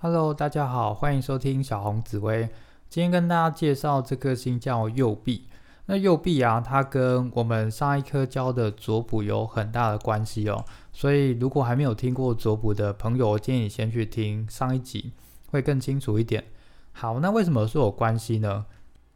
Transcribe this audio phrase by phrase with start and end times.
[0.00, 2.48] Hello，大家好，欢迎收听小红紫薇。
[2.88, 5.48] 今天跟大家介绍这颗星叫右臂。
[5.86, 10.64] 那右臂啊，它跟我们上一颗教的左补有很大的关系哦。
[10.92, 15.10] 所以如果还没有听过左补的朋友，我建议你先去听上一集，
[15.50, 16.44] 会更清楚一点。
[16.92, 18.66] 好，那为什么说有关系呢？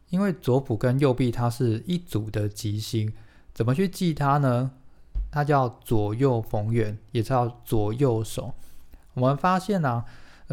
[0.09, 3.13] 因为左补跟右臂它是一组的吉星，
[3.53, 4.71] 怎么去记它呢？
[5.31, 8.53] 它叫左右逢源，也叫左右手。
[9.13, 10.03] 我们发现呢，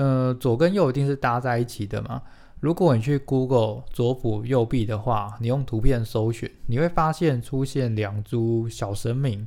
[0.01, 2.23] 呃，左跟右一定是搭在一起的嘛。
[2.61, 9.47] 如果你去 Google 左补右臂的话，你用图片搜寻，你会发现出现两株小神明。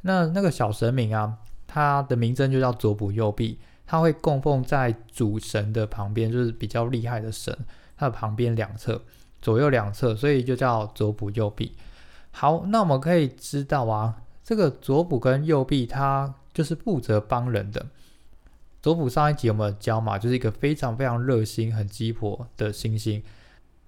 [0.00, 1.36] 那那个小神明啊，
[1.66, 7.54] 它的名称就叫左补右臂，它会供奉在主神的旁边，就是比较厉害的神，
[7.98, 8.98] 它的旁边两侧。
[9.42, 11.76] 左右两侧，所以就叫左补右臂。
[12.30, 17.84] 好，那我们可以知道啊，这个左补跟右臂，它就是负责帮人的。
[18.82, 20.18] 左补上一集有没有教嘛？
[20.18, 23.22] 就是一个非常非常热心、很鸡婆的星星。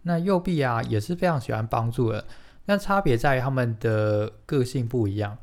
[0.02, 2.22] 那右弼啊，也是非常喜欢帮助人。
[2.66, 5.36] 那差别在于他们的个性不一样。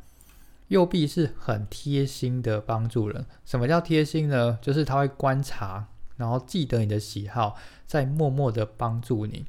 [0.69, 3.25] 右弼是很贴心的帮助人。
[3.43, 4.57] 什么叫贴心呢？
[4.61, 5.85] 就是他会观察，
[6.15, 9.45] 然后记得你的喜好，在默默的帮助你。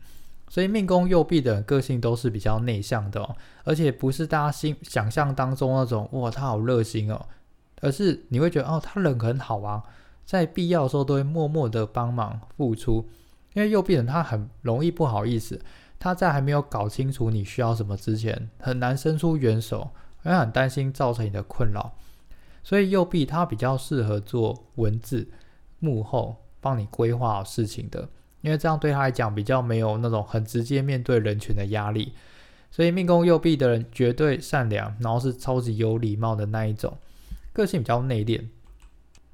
[0.49, 7.27] 所以命宫右弼的个性都是比较内向的哦，而且不是大家心想象当中那种哇，他好热心哦，
[7.83, 9.83] 而是你会觉得哦，他人很好啊，
[10.25, 13.07] 在必要的时候都会默默的帮忙付出。
[13.53, 15.61] 因为右臂人他很容易不好意思，
[15.99, 19.91] 他在还没有搞清楚你需要什么之前，很难伸出援手，
[20.25, 21.93] 因为很担心造成你的困扰。
[22.63, 25.29] 所以右臂他比较适合做文字
[25.81, 28.09] 幕后帮你规划好事情的。
[28.41, 32.13] 因为这样对他来讲比较没有那种很直接面对人群的压力，
[32.71, 36.97] 所以命宫右臂的人绝对善良，然后是超级有礼貌的那一种，
[37.53, 38.43] 个性比较内敛。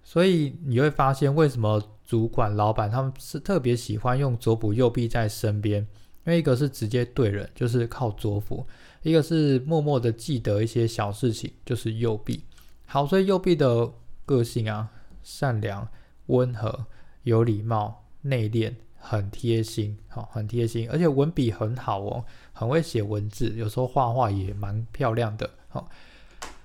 [0.03, 5.81] 所以你会发现为什么主管、老板他们是特别喜欢用左辅右臂在身边，
[6.25, 8.67] 因为一个是直接对人，就是靠左辅；
[9.03, 12.43] 一个是默默的记得一些小事情，就是右臂。
[12.87, 13.91] 好，所以右臂的
[14.25, 14.91] 个性啊，
[15.23, 15.87] 善良、
[16.27, 16.87] 温和、
[17.23, 18.75] 有礼貌、内敛。
[19.01, 25.89] 很贴心，好，很贴心，而且文笔很好哦，很会写文字，有时候画画也蛮漂亮的，好。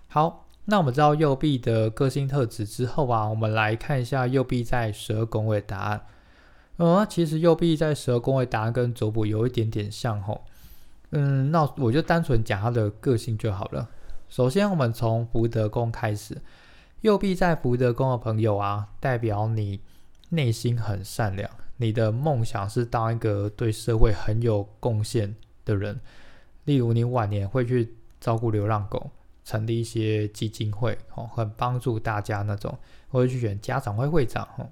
[0.07, 6.05] 好，那我们知道右臂的个性特质之后啊，我们来看一下右臂在十二宫位答案。
[6.77, 10.45] 呃，其实右臂在十二宫位答案跟左补有一点点像吼。
[11.11, 13.89] 嗯，那我就单纯讲他的个性就好了。
[14.29, 16.41] 首先，我们从福德宫开始，
[17.01, 19.81] 右臂在福德宫的朋友啊，代表你
[20.29, 21.47] 内心很善良。
[21.77, 25.35] 你的梦想是当一个对社会很有贡献
[25.65, 25.99] 的人，
[26.63, 29.11] 例如你晚年会去照顾流浪狗，
[29.43, 32.77] 成立一些基金会，哦，很帮助大家那种，
[33.09, 34.69] 或者去选家长会会长，哦。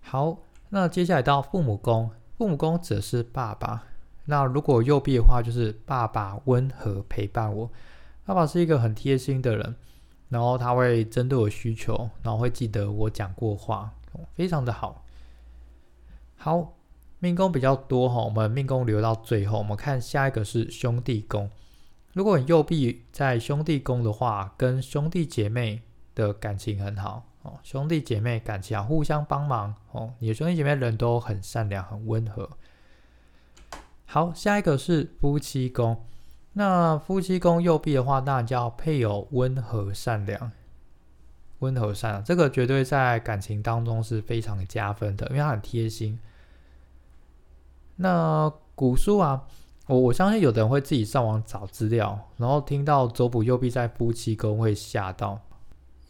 [0.00, 0.38] 好，
[0.70, 3.84] 那接下来到父母宫，父母宫指的是爸爸。
[4.24, 7.70] 那如果右臂的话，就是爸爸温和陪伴我，
[8.24, 9.76] 爸爸是一个很贴心的人，
[10.28, 13.92] 然后他会针对我需求，然后会记得我讲过话，
[14.34, 15.04] 非常的好。
[16.36, 16.74] 好，
[17.18, 19.58] 命宫比较多哈，我们命宫留到最后。
[19.58, 21.50] 我们看下一个是兄弟宫。
[22.16, 25.82] 如果你右臂在兄弟宫的话，跟兄弟姐妹
[26.14, 30.14] 的感情很好哦，兄弟姐妹感情互相帮忙哦。
[30.20, 32.48] 你的兄弟姐妹人都很善良、很温和。
[34.06, 36.06] 好，下一个是夫妻宫。
[36.54, 40.50] 那夫妻宫右臂的话，那叫配偶温和善良。
[41.58, 46.18] 温和善良，这个绝对在感情当中是非常加分的，因为他很贴心。
[47.96, 49.46] 那古书啊，
[49.86, 55.40] 我我相信有的人会自己上网找资料，然后听到左补右弼在夫妻宫会吓到，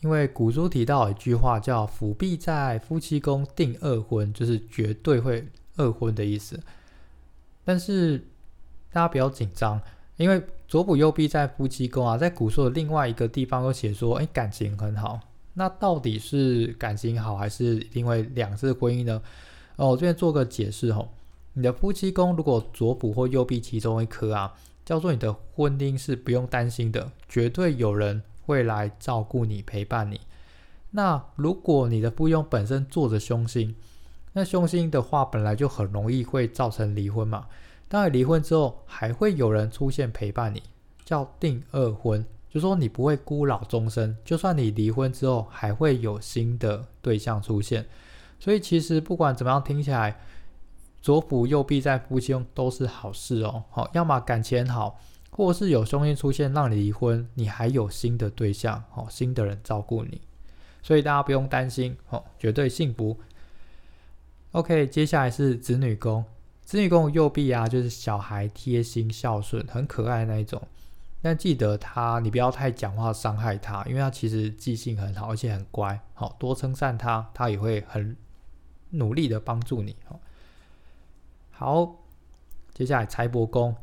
[0.00, 6.59] 因为古书提到一句话叫“辅弼在夫妻宫定二婚”，就是绝对会二婚的意思。
[7.65, 8.19] 但是
[8.92, 9.78] 大家不要紧张，
[10.16, 15.20] 因为左补右弼在夫妻宫啊，在古书的另外一个地方又写说，哎，感情很好。
[15.53, 19.21] 那到底是感情好，还是因为两次婚姻呢？
[19.77, 21.09] 哦，我这边做个解释吼。
[21.58, 24.53] 你的夫妻宫如果左补或右弼其中一颗啊，
[24.84, 30.20] 叫做你的婚姻是不用担心的，绝对有人会来照顾你、陪伴你。
[30.91, 33.74] 那如果你的夫佣本身坐着凶星，
[34.34, 37.47] 那凶星的话本来就很容易会造成离婚嘛。
[37.88, 40.62] 当你离婚之后，还会有人出现陪伴你，
[41.06, 42.22] 叫定二婚。
[42.50, 47.86] 就说你不会孤老终生，就算你离婚之后，还会有新的对象出现。
[48.38, 50.20] 所以其实不管怎么样，听起来
[51.06, 53.62] 左辅右弼在夫妻中都是好事哦。
[53.70, 54.98] 好，要么感情好，
[55.30, 60.20] 或是有凶星出现让你离婚，你还有新的对象，好，新的人照顾你。
[60.82, 63.16] 所以大家不用担心哦，绝对幸福。
[64.50, 66.24] OK，接下来是子女宫，
[66.64, 70.60] 子女宫右臂啊，就是小孩贴心孝顺，很可爱那一种。
[71.22, 76.00] 但记得他，你不要太讲话伤害他，因为他其实记性很好，而且很乖。
[76.14, 78.16] 好多称赞他，他也会很
[78.91, 79.94] 努力的帮助你。
[81.58, 81.91] 好，
[82.74, 83.74] 接下来财帛宫，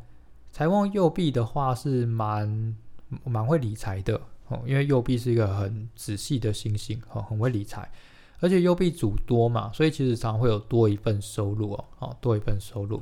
[0.52, 2.78] 财旺右臂的话是蛮
[3.24, 7.92] 蛮会理财的哦，因为右臂是一个很仔细的星星，哦，很会理财，
[8.40, 13.02] 而且右臂主多嘛，所以其实常会有多一份收入哦，哦，多一份收入。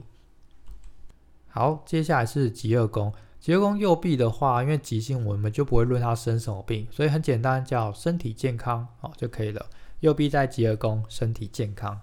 [1.50, 3.12] 好，接下来是极二宫。
[3.42, 9.66] 吉宫右臂的话，因为吉星，我们就不会论他生什么病，所以很简单，叫身体健康好就可以了。
[10.00, 12.00] 右臂在吉宫，身体健康。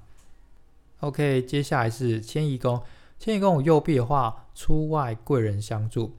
[1.01, 2.83] OK，接下来是迁移宫，
[3.19, 6.17] 迁移宫有右臂的话，出外贵人相助，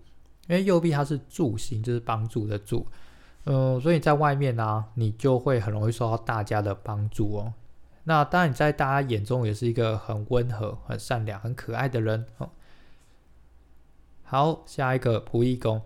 [0.47, 2.87] 因为右臂它是助星，就是帮助的助，
[3.43, 7.53] 嗯，所以在外面呢，你就会很容易受到大家的帮助哦。
[8.05, 12.49] 那当然你在大家眼中也是一个很温和、很善良、很可爱的人哦。
[14.23, 15.81] 好，下一个仆役宫，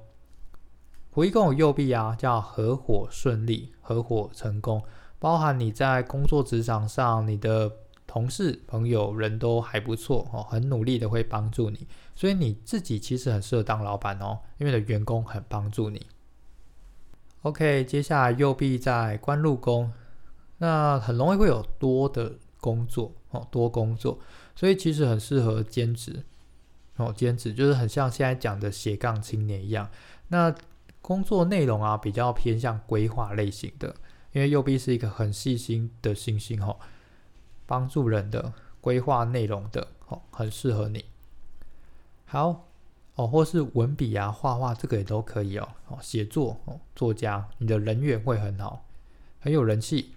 [1.13, 4.83] 仆役宫有右臂啊，叫合伙顺利、合伙成功，
[5.17, 7.71] 包含你在工作职场上，你的
[8.13, 16.05] 同事、朋友人都还不错哦，很努力的会帮助你，所以你自己其实很适合当老板哦，因为的员工很帮助你。
[17.41, 19.91] OK，接下来右臂在官禄宫，
[20.59, 24.19] 那很容易会有多的工作哦，多工作，
[24.55, 26.23] 所以其实很适合兼职。
[26.97, 29.89] 哦，兼职就是很像现在讲的斜杠青年一样。
[30.27, 30.53] 那
[31.01, 33.95] 工作内容啊，比较偏向规划类型的，
[34.33, 36.77] 因为右臂是一个很细心的星星哦，
[37.73, 41.05] 帮助人的规划内容的哦，很适合你。
[42.25, 42.65] 好
[43.15, 45.67] 哦，或是文笔啊、画画这个也都可以哦。
[45.87, 48.85] 哦，写作哦，作家，你的人缘会很好，
[49.39, 50.13] 很有人气。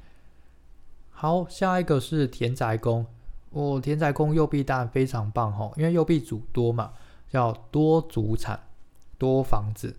[1.11, 3.06] 好，下一个是田宅宫。
[3.53, 6.93] 哦，田宅宫右臂当然非常棒哦，因为右臂主多嘛，
[7.31, 8.61] 叫多主产、
[9.17, 9.97] 多房子，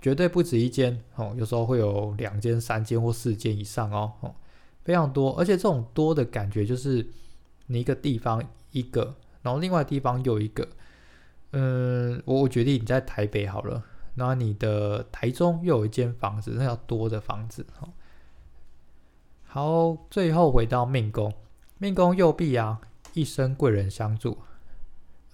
[0.00, 4.34] 绝对不止一间哦，有时候会有两间、三间或四间以上，哦，
[4.84, 7.06] 非常多，而且这种多的感觉就是
[7.66, 10.68] 你一个地方一个，然后另外地方又一个，
[11.52, 13.82] 嗯，我我决定你在台北好了，
[14.14, 17.66] 然后你的台中又有一间房子，那叫多的房子。
[19.44, 21.32] 好，最后回到命宫，
[21.78, 22.80] 命宫右臂啊。
[23.16, 24.36] 一生贵人相助，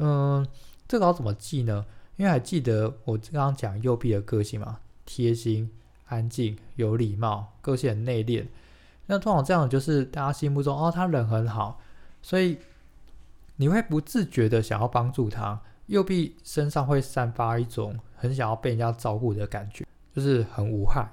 [0.01, 0.47] 嗯，
[0.87, 1.87] 这个要怎么记呢？
[2.19, 5.71] 因为还记得我刚刚讲右臂的个性嘛，贴心、
[6.09, 8.45] 安静、有礼貌，个性很内敛。
[9.13, 11.81] 那通常这样就是大家心目中哦，他人很好，
[12.23, 12.57] 所以
[13.57, 15.61] 你会不自觉的想要帮助他。
[15.87, 19.85] 右臂身上会散发一种很想要被人家照顾的感觉，
[20.15, 21.11] 就是很无害。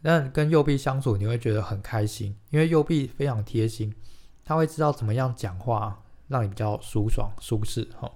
[0.00, 3.94] 但跟右臂相处，你会觉得很开心，因为右臂非常贴心。
[4.42, 8.10] 他会知道怎么样讲话，让你比较舒爽、舒适哈。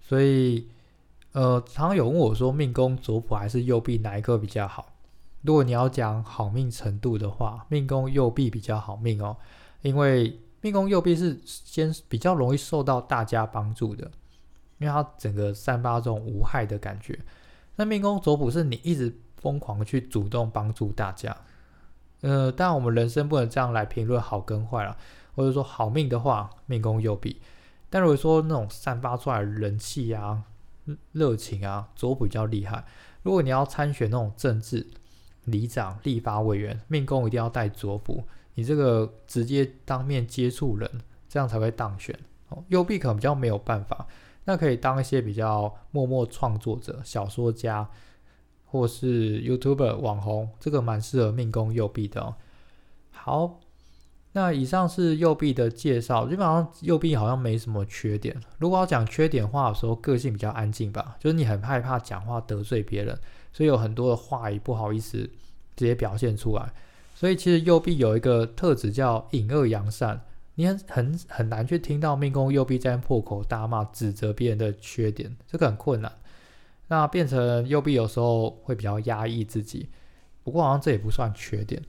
[0.00, 0.66] 所以，
[1.32, 4.91] 呃，常常有问我说，命宫左辅还是右臂哪一个比较好？
[5.42, 9.36] 如果你要讲好命程度的话，命宫右臂比较好命哦，
[9.82, 14.10] 因为命宫右臂是先比较容易受到大家帮助的，
[14.78, 17.18] 因为它整个散发这种无害的感觉。
[17.76, 21.36] 那命宫左辅是你一直疯狂去主动帮助大家。
[22.20, 24.96] 呃，当然我们人生不能这样来评论好跟坏了，
[25.34, 27.40] 或者说好命的话，命宫右臂；
[27.90, 30.44] 但如果说那种散发出来的人气啊、
[31.10, 32.84] 热情啊，左辅比较厉害。
[33.24, 34.88] 如果你要参选那种政治、
[35.44, 38.22] 里长、立法委员，命宫一定要带左辅，
[38.54, 40.90] 你这个直接当面接触人，
[41.28, 42.18] 这样才会当选。
[42.48, 44.06] 哦，右臂可能比较没有办法，
[44.44, 47.88] 那可以当一些比较默默创作者、小说家。
[48.64, 52.34] 或是 YouTuber 网红，这个蛮适合命宫右臂的哦。
[53.10, 53.60] 好，
[54.34, 58.34] 那以上是右臂的介绍，基本上右臂好像没什么缺点。
[58.58, 63.18] 如果要讲缺点话的时候，个性比较安静吧，就是你很害怕讲话得罪别人，
[63.52, 65.18] 所以有很多的话也不好意思
[65.76, 66.72] 直接表现出来。
[67.14, 70.20] 所以其实右臂有一个特质叫隐恶扬善，
[70.54, 76.10] 你很很很难去听到命宫右臂在破口大骂指责别人的缺点，这个很困难。
[76.88, 79.88] 那变成右臂有时候会比较压抑自己，
[80.42, 81.82] 不过好像这也不算缺点，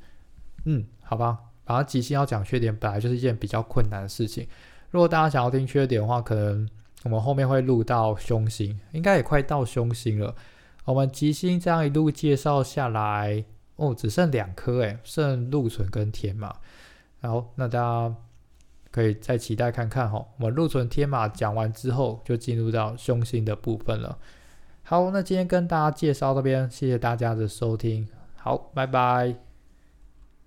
[0.66, 4.48] 嗯，好吧，反正即兴要讲缺点本来就是一件比较困难的事情。
[4.92, 6.70] 如果大家想要听缺点的话，可能
[7.04, 10.36] 我们后面会录到凶星，应该也快到凶星了。
[10.86, 13.44] 我们吉星这样一路介绍下来，
[13.78, 16.54] 哦，只剩两颗诶，剩禄存跟天马。
[17.22, 18.16] 好，那大家
[18.92, 20.26] 可以再期待看看哈。
[20.38, 24.18] 我们禄存天马讲完之后，就进入到凶星的部分了。
[24.84, 29.53] 好，那今天跟大家介绍这边，谢谢大家的收听，好，拜拜。